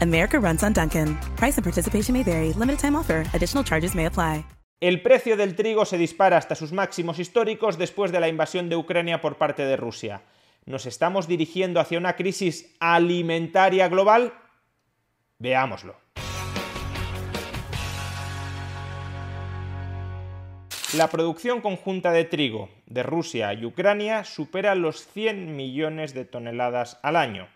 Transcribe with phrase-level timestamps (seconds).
[0.00, 1.16] America runs on Dunkin'.
[1.36, 2.52] Price and participation may vary.
[2.52, 3.24] Limited time offer.
[3.34, 4.44] Additional charges may apply.
[4.80, 8.76] El precio del trigo se dispara hasta sus máximos históricos después de la invasión de
[8.76, 10.22] Ucrania por parte de Rusia.
[10.66, 14.34] ¿Nos estamos dirigiendo hacia una crisis alimentaria global?
[15.38, 15.96] Veámoslo.
[20.96, 26.98] La producción conjunta de trigo de Rusia y Ucrania supera los 100 millones de toneladas
[27.02, 27.48] al año,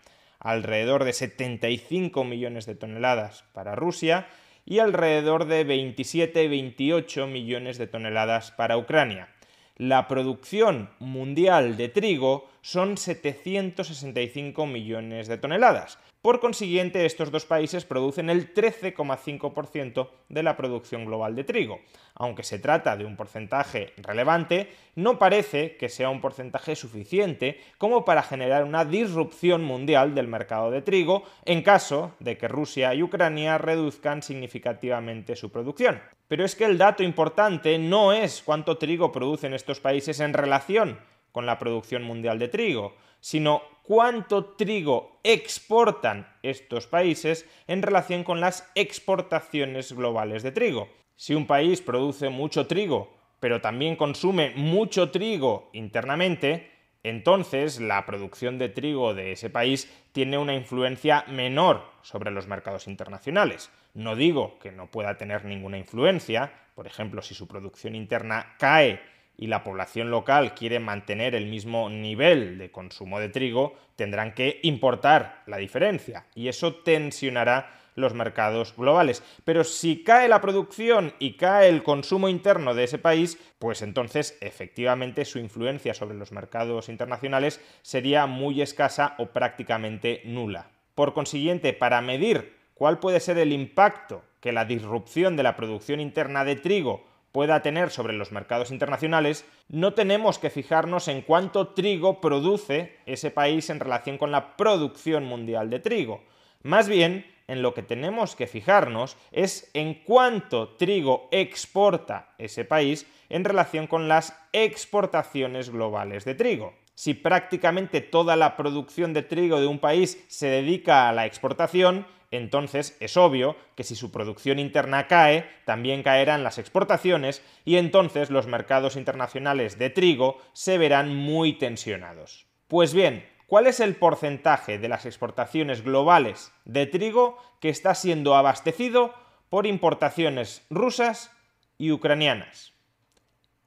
[0.43, 4.27] alrededor de 75 millones de toneladas para Rusia
[4.65, 9.29] y alrededor de 27-28 millones de toneladas para Ucrania.
[9.77, 15.99] La producción mundial de trigo son 765 millones de toneladas.
[16.23, 21.81] Por consiguiente, estos dos países producen el 13,5% de la producción global de trigo.
[22.15, 28.05] Aunque se trata de un porcentaje relevante, no parece que sea un porcentaje suficiente como
[28.05, 33.03] para generar una disrupción mundial del mercado de trigo en caso de que Rusia y
[33.03, 35.99] Ucrania reduzcan significativamente su producción.
[36.29, 40.97] Pero es que el dato importante no es cuánto trigo producen estos países en relación
[41.33, 48.39] con la producción mundial de trigo, sino cuánto trigo exportan estos países en relación con
[48.39, 50.87] las exportaciones globales de trigo.
[51.17, 56.71] Si un país produce mucho trigo, pero también consume mucho trigo internamente,
[57.03, 62.87] entonces la producción de trigo de ese país tiene una influencia menor sobre los mercados
[62.87, 63.69] internacionales.
[63.93, 69.01] No digo que no pueda tener ninguna influencia, por ejemplo, si su producción interna cae
[69.37, 74.59] y la población local quiere mantener el mismo nivel de consumo de trigo, tendrán que
[74.63, 79.23] importar la diferencia y eso tensionará los mercados globales.
[79.45, 84.37] Pero si cae la producción y cae el consumo interno de ese país, pues entonces
[84.41, 90.71] efectivamente su influencia sobre los mercados internacionales sería muy escasa o prácticamente nula.
[90.95, 95.99] Por consiguiente, para medir cuál puede ser el impacto que la disrupción de la producción
[95.99, 101.69] interna de trigo pueda tener sobre los mercados internacionales, no tenemos que fijarnos en cuánto
[101.69, 106.23] trigo produce ese país en relación con la producción mundial de trigo.
[106.61, 113.07] Más bien, en lo que tenemos que fijarnos es en cuánto trigo exporta ese país
[113.29, 116.75] en relación con las exportaciones globales de trigo.
[116.93, 122.05] Si prácticamente toda la producción de trigo de un país se dedica a la exportación,
[122.35, 128.29] entonces es obvio que si su producción interna cae, también caerán las exportaciones y entonces
[128.29, 132.47] los mercados internacionales de trigo se verán muy tensionados.
[132.67, 138.35] Pues bien, ¿cuál es el porcentaje de las exportaciones globales de trigo que está siendo
[138.35, 139.13] abastecido
[139.49, 141.31] por importaciones rusas
[141.77, 142.73] y ucranianas?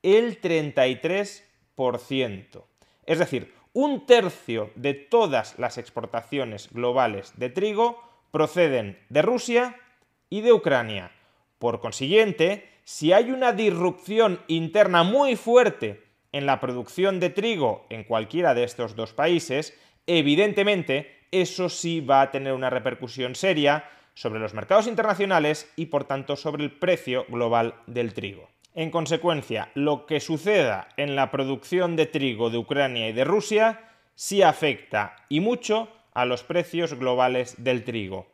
[0.02, 2.64] El 33%.
[3.04, 8.05] Es decir, un tercio de todas las exportaciones globales de trigo
[8.36, 9.76] proceden de Rusia
[10.28, 11.10] y de Ucrania.
[11.58, 16.02] Por consiguiente, si hay una disrupción interna muy fuerte
[16.32, 19.72] en la producción de trigo en cualquiera de estos dos países,
[20.06, 26.04] evidentemente eso sí va a tener una repercusión seria sobre los mercados internacionales y por
[26.04, 28.50] tanto sobre el precio global del trigo.
[28.74, 33.92] En consecuencia, lo que suceda en la producción de trigo de Ucrania y de Rusia
[34.14, 38.26] sí afecta y mucho a los precios globales del trigo.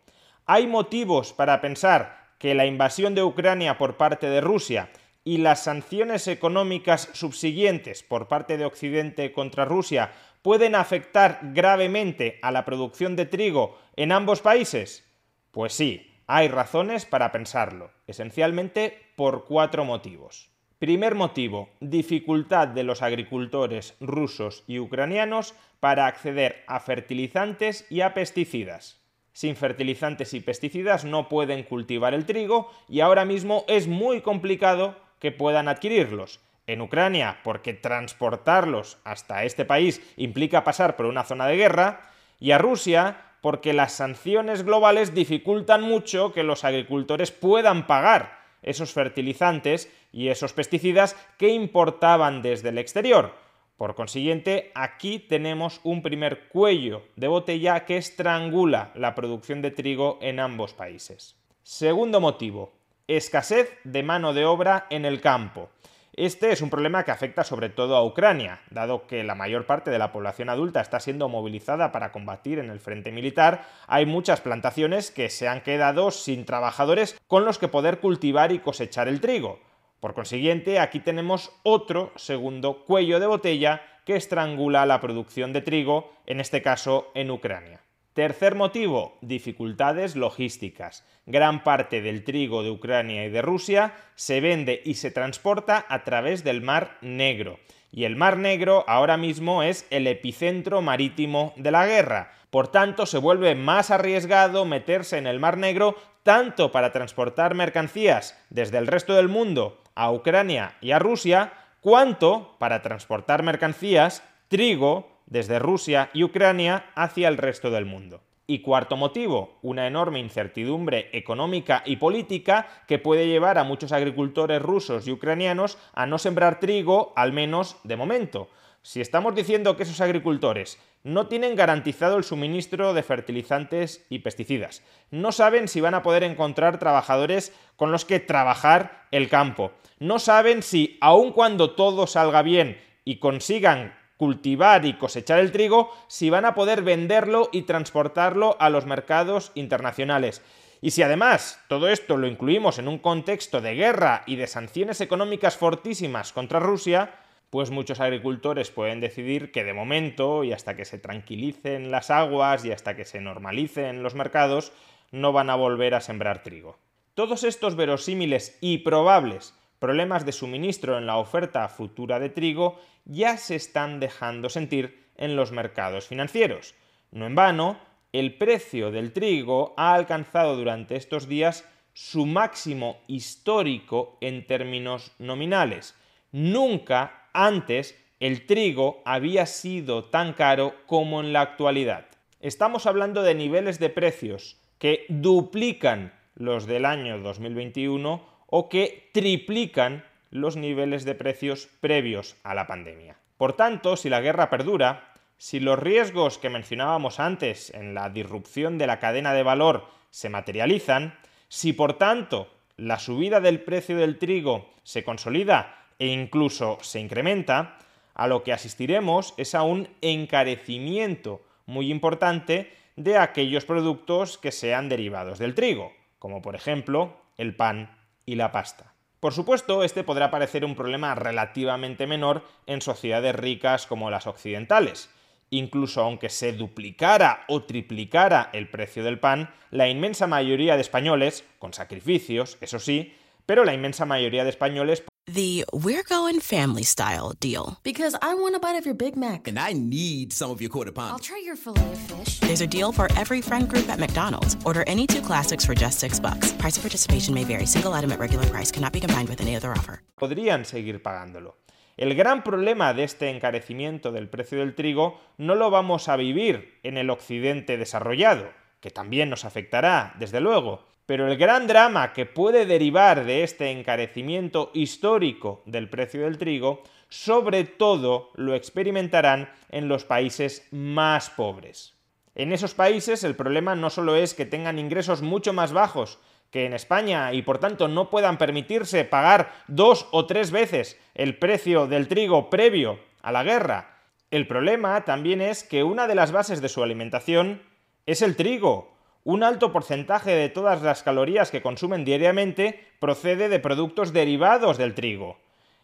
[0.46, 4.90] Hay motivos para pensar que la invasión de Ucrania por parte de Rusia
[5.24, 10.12] y las sanciones económicas subsiguientes por parte de Occidente contra Rusia
[10.42, 15.04] pueden afectar gravemente a la producción de trigo en ambos países?
[15.50, 20.51] Pues sí, hay razones para pensarlo, esencialmente por cuatro motivos.
[20.82, 28.14] Primer motivo, dificultad de los agricultores rusos y ucranianos para acceder a fertilizantes y a
[28.14, 29.00] pesticidas.
[29.32, 34.96] Sin fertilizantes y pesticidas no pueden cultivar el trigo y ahora mismo es muy complicado
[35.20, 36.40] que puedan adquirirlos.
[36.66, 42.50] En Ucrania, porque transportarlos hasta este país implica pasar por una zona de guerra, y
[42.50, 49.92] a Rusia, porque las sanciones globales dificultan mucho que los agricultores puedan pagar esos fertilizantes
[50.12, 53.34] y esos pesticidas que importaban desde el exterior.
[53.76, 60.18] Por consiguiente, aquí tenemos un primer cuello de botella que estrangula la producción de trigo
[60.22, 61.36] en ambos países.
[61.64, 62.72] Segundo motivo,
[63.08, 65.70] escasez de mano de obra en el campo.
[66.14, 69.90] Este es un problema que afecta sobre todo a Ucrania, dado que la mayor parte
[69.90, 74.42] de la población adulta está siendo movilizada para combatir en el frente militar, hay muchas
[74.42, 79.22] plantaciones que se han quedado sin trabajadores con los que poder cultivar y cosechar el
[79.22, 79.60] trigo.
[80.00, 86.12] Por consiguiente, aquí tenemos otro segundo cuello de botella que estrangula la producción de trigo,
[86.26, 87.81] en este caso en Ucrania.
[88.14, 91.02] Tercer motivo, dificultades logísticas.
[91.24, 96.04] Gran parte del trigo de Ucrania y de Rusia se vende y se transporta a
[96.04, 97.58] través del Mar Negro.
[97.90, 102.32] Y el Mar Negro ahora mismo es el epicentro marítimo de la guerra.
[102.50, 108.38] Por tanto, se vuelve más arriesgado meterse en el Mar Negro tanto para transportar mercancías
[108.50, 115.11] desde el resto del mundo a Ucrania y a Rusia, cuanto para transportar mercancías, trigo,
[115.26, 118.22] desde Rusia y Ucrania hacia el resto del mundo.
[118.46, 124.60] Y cuarto motivo, una enorme incertidumbre económica y política que puede llevar a muchos agricultores
[124.60, 128.48] rusos y ucranianos a no sembrar trigo, al menos de momento.
[128.84, 134.82] Si estamos diciendo que esos agricultores no tienen garantizado el suministro de fertilizantes y pesticidas,
[135.12, 139.70] no saben si van a poder encontrar trabajadores con los que trabajar el campo,
[140.00, 145.90] no saben si, aun cuando todo salga bien y consigan cultivar y cosechar el trigo
[146.06, 150.42] si van a poder venderlo y transportarlo a los mercados internacionales.
[150.80, 155.00] Y si además todo esto lo incluimos en un contexto de guerra y de sanciones
[155.00, 157.16] económicas fortísimas contra Rusia,
[157.50, 162.64] pues muchos agricultores pueden decidir que de momento y hasta que se tranquilicen las aguas
[162.64, 164.70] y hasta que se normalicen los mercados,
[165.10, 166.78] no van a volver a sembrar trigo.
[167.14, 173.36] Todos estos verosímiles y probables problemas de suministro en la oferta futura de trigo ya
[173.36, 176.76] se están dejando sentir en los mercados financieros.
[177.10, 177.80] No en vano,
[178.12, 185.96] el precio del trigo ha alcanzado durante estos días su máximo histórico en términos nominales.
[186.30, 192.06] Nunca antes el trigo había sido tan caro como en la actualidad.
[192.38, 200.04] Estamos hablando de niveles de precios que duplican los del año 2021 o que triplican
[200.30, 203.16] los niveles de precios previos a la pandemia.
[203.38, 208.76] Por tanto, si la guerra perdura, si los riesgos que mencionábamos antes en la disrupción
[208.76, 211.14] de la cadena de valor se materializan,
[211.48, 217.78] si por tanto la subida del precio del trigo se consolida e incluso se incrementa,
[218.12, 224.90] a lo que asistiremos es a un encarecimiento muy importante de aquellos productos que sean
[224.90, 228.94] derivados del trigo, como por ejemplo el pan y la pasta.
[229.20, 235.10] Por supuesto, este podrá parecer un problema relativamente menor en sociedades ricas como las occidentales.
[235.50, 241.44] Incluso aunque se duplicara o triplicara el precio del pan, la inmensa mayoría de españoles,
[241.58, 243.14] con sacrificios, eso sí,
[243.46, 247.78] pero la inmensa mayoría de españoles The We're Going Family Style deal.
[247.84, 249.46] Because I want a bite of your Big Mac.
[249.46, 251.12] And I need some of your quarter pound.
[251.12, 252.40] I'll try your filet of fish.
[252.40, 254.56] There's a deal for every friend group at McDonald's.
[254.64, 256.50] Order any two classics for just six bucks.
[256.54, 257.66] Price of participation may vary.
[257.66, 260.02] Single item at regular price cannot be combined with any other offer.
[260.18, 261.54] Podrían seguir pagándolo.
[261.96, 266.80] El gran problema de este encarecimiento del precio del trigo no lo vamos a vivir
[266.82, 268.50] en el occidente desarrollado,
[268.80, 273.70] que también nos afectará, desde luego pero el gran drama que puede derivar de este
[273.70, 281.94] encarecimiento histórico del precio del trigo, sobre todo lo experimentarán en los países más pobres.
[282.34, 286.18] En esos países el problema no solo es que tengan ingresos mucho más bajos
[286.50, 291.38] que en España y por tanto no puedan permitirse pagar dos o tres veces el
[291.38, 293.98] precio del trigo previo a la guerra.
[294.30, 297.62] El problema también es que una de las bases de su alimentación
[298.06, 298.91] es el trigo.
[299.24, 304.94] Un alto porcentaje de todas las calorías que consumen diariamente procede de productos derivados del
[304.94, 305.38] trigo.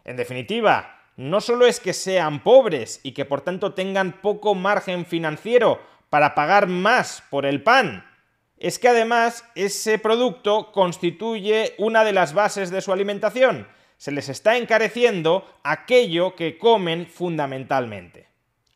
[0.05, 5.07] En definitiva, no solo es que sean pobres y que por tanto tengan poco margen
[5.07, 5.81] financiero
[6.11, 8.05] para pagar más por el pan,
[8.57, 13.69] es que además ese producto constituye una de las bases de su alimentación.
[13.99, 18.27] Se les está encareciendo aquello que comen fundamentalmente.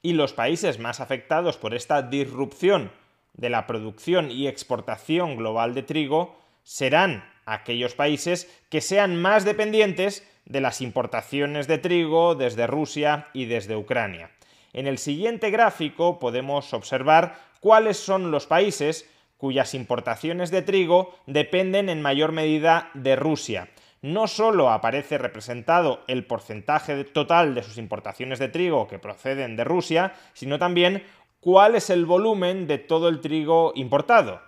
[0.03, 2.93] Y los países más afectados por esta disrupción
[3.35, 10.27] de la producción y exportación global de trigo serán aquellos países que sean más dependientes
[10.45, 14.31] de las importaciones de trigo desde Rusia y desde Ucrania.
[14.73, 21.89] En el siguiente gráfico podemos observar cuáles son los países cuyas importaciones de trigo dependen
[21.89, 23.69] en mayor medida de Rusia.
[24.01, 29.65] No solo aparece representado el porcentaje total de sus importaciones de trigo que proceden de
[29.65, 31.05] Rusia, sino también
[31.43, 34.41] cuál es el volumen de todo el trigo importado.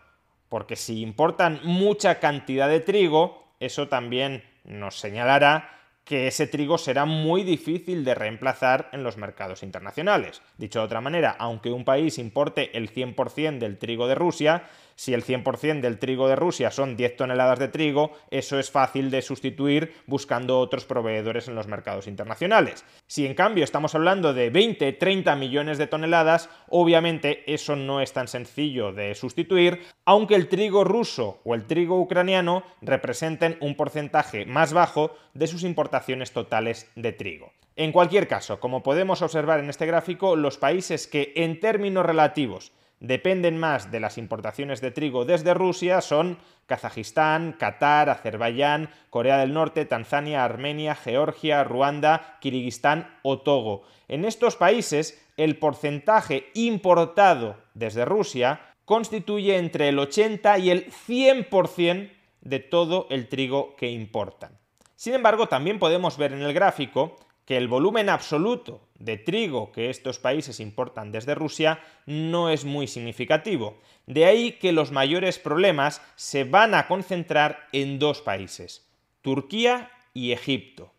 [0.48, 7.06] Porque si importan mucha cantidad de trigo, eso también nos señalará que ese trigo será
[7.06, 10.42] muy difícil de reemplazar en los mercados internacionales.
[10.58, 14.64] Dicho de otra manera, aunque un país importe el 100% del trigo de Rusia,
[14.96, 19.10] si el 100% del trigo de Rusia son 10 toneladas de trigo, eso es fácil
[19.10, 22.84] de sustituir buscando otros proveedores en los mercados internacionales.
[23.06, 28.12] Si en cambio estamos hablando de 20, 30 millones de toneladas, obviamente eso no es
[28.12, 34.46] tan sencillo de sustituir, aunque el trigo ruso o el trigo ucraniano representen un porcentaje
[34.46, 35.93] más bajo de sus importaciones
[36.32, 37.52] totales de trigo.
[37.76, 42.72] En cualquier caso, como podemos observar en este gráfico, los países que en términos relativos
[43.00, 49.52] dependen más de las importaciones de trigo desde Rusia son Kazajistán, Qatar, Azerbaiyán, Corea del
[49.52, 53.82] Norte, Tanzania, Armenia, Georgia, Ruanda, Kirguistán o Togo.
[54.08, 62.10] En estos países el porcentaje importado desde Rusia constituye entre el 80 y el 100%
[62.40, 64.58] de todo el trigo que importan.
[64.96, 69.90] Sin embargo, también podemos ver en el gráfico que el volumen absoluto de trigo que
[69.90, 73.78] estos países importan desde Rusia no es muy significativo.
[74.06, 78.88] De ahí que los mayores problemas se van a concentrar en dos países,
[79.20, 80.92] Turquía y Egipto.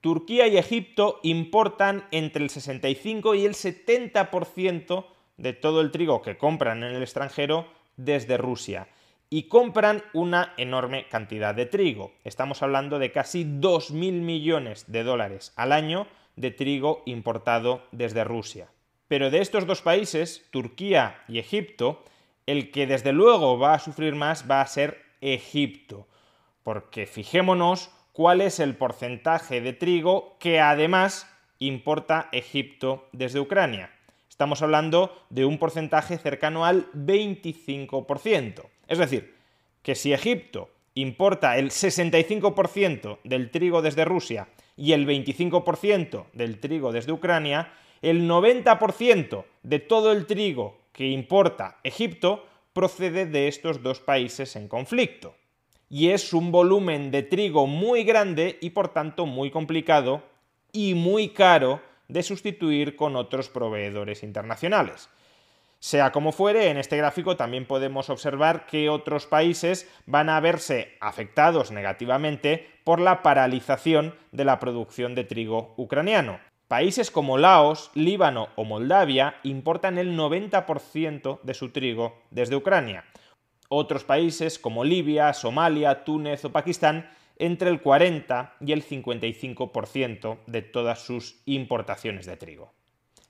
[0.00, 6.38] Turquía y Egipto importan entre el 65 y el 70% de todo el trigo que
[6.38, 7.66] compran en el extranjero
[7.96, 8.88] desde Rusia
[9.30, 12.12] y compran una enorme cantidad de trigo.
[12.24, 18.68] Estamos hablando de casi 2.000 millones de dólares al año de trigo importado desde Rusia.
[19.06, 22.04] Pero de estos dos países, Turquía y Egipto,
[22.46, 26.08] el que desde luego va a sufrir más va a ser Egipto,
[26.64, 33.90] porque fijémonos cuál es el porcentaje de trigo que además importa Egipto desde Ucrania.
[34.28, 38.64] Estamos hablando de un porcentaje cercano al 25%.
[38.90, 39.36] Es decir,
[39.82, 46.90] que si Egipto importa el 65% del trigo desde Rusia y el 25% del trigo
[46.90, 54.00] desde Ucrania, el 90% de todo el trigo que importa Egipto procede de estos dos
[54.00, 55.36] países en conflicto.
[55.88, 60.24] Y es un volumen de trigo muy grande y por tanto muy complicado
[60.72, 65.08] y muy caro de sustituir con otros proveedores internacionales.
[65.82, 70.98] Sea como fuere, en este gráfico también podemos observar que otros países van a verse
[71.00, 76.38] afectados negativamente por la paralización de la producción de trigo ucraniano.
[76.68, 83.06] Países como Laos, Líbano o Moldavia importan el 90% de su trigo desde Ucrania.
[83.70, 90.60] Otros países como Libia, Somalia, Túnez o Pakistán entre el 40 y el 55% de
[90.60, 92.74] todas sus importaciones de trigo.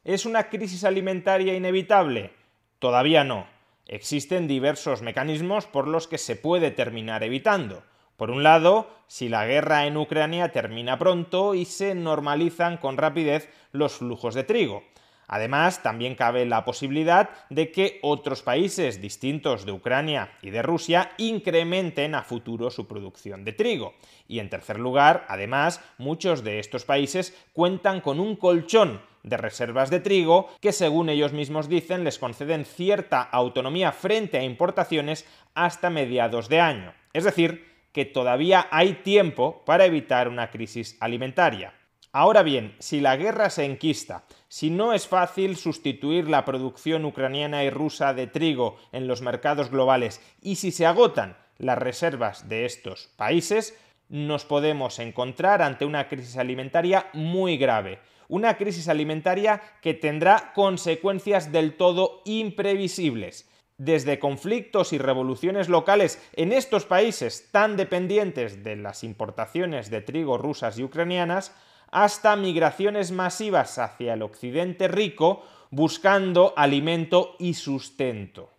[0.03, 2.40] ¿Es una crisis alimentaria inevitable?
[2.81, 3.47] Todavía no.
[3.87, 7.83] Existen diversos mecanismos por los que se puede terminar evitando.
[8.17, 13.51] Por un lado, si la guerra en Ucrania termina pronto y se normalizan con rapidez
[13.73, 14.83] los flujos de trigo.
[15.27, 21.13] Además, también cabe la posibilidad de que otros países distintos de Ucrania y de Rusia
[21.19, 23.95] incrementen a futuro su producción de trigo.
[24.27, 29.91] Y en tercer lugar, además, muchos de estos países cuentan con un colchón de reservas
[29.91, 35.91] de trigo que según ellos mismos dicen les conceden cierta autonomía frente a importaciones hasta
[35.91, 36.95] mediados de año.
[37.13, 41.75] Es decir, que todavía hay tiempo para evitar una crisis alimentaria.
[42.13, 47.63] Ahora bien, si la guerra se enquista, Si no es fácil sustituir la producción ucraniana
[47.63, 52.65] y rusa de trigo en los mercados globales y si se agotan las reservas de
[52.65, 58.01] estos países, nos podemos encontrar ante una crisis alimentaria muy grave.
[58.31, 63.51] Una crisis alimentaria que tendrá consecuencias del todo imprevisibles.
[63.77, 70.39] Desde conflictos y revoluciones locales en estos países tan dependientes de las importaciones de trigo
[70.39, 71.57] rusas y ucranianas,
[71.91, 78.51] hasta migraciones masivas hacia el occidente rico buscando alimento y sustento.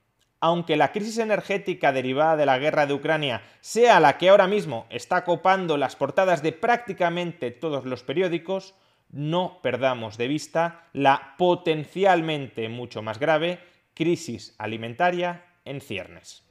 [0.42, 4.86] Aunque la crisis energética derivada de la guerra de Ucrania sea la que ahora mismo
[4.90, 8.74] está copando las portadas de prácticamente todos los periódicos,
[9.12, 13.60] no perdamos de vista la potencialmente mucho más grave
[13.94, 16.44] crisis alimentaria en ciernes.